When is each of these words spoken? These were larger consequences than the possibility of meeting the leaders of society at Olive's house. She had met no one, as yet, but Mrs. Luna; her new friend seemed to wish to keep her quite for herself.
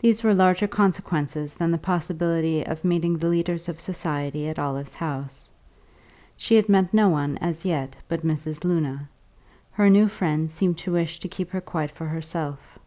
These 0.00 0.22
were 0.22 0.34
larger 0.34 0.68
consequences 0.68 1.54
than 1.54 1.70
the 1.70 1.78
possibility 1.78 2.62
of 2.62 2.84
meeting 2.84 3.16
the 3.16 3.28
leaders 3.30 3.70
of 3.70 3.80
society 3.80 4.46
at 4.50 4.58
Olive's 4.58 4.92
house. 4.96 5.50
She 6.36 6.56
had 6.56 6.68
met 6.68 6.92
no 6.92 7.08
one, 7.08 7.38
as 7.38 7.64
yet, 7.64 7.96
but 8.06 8.20
Mrs. 8.20 8.64
Luna; 8.64 9.08
her 9.72 9.88
new 9.88 10.08
friend 10.08 10.50
seemed 10.50 10.76
to 10.80 10.92
wish 10.92 11.20
to 11.20 11.28
keep 11.28 11.52
her 11.52 11.62
quite 11.62 11.90
for 11.90 12.04
herself. 12.04 12.78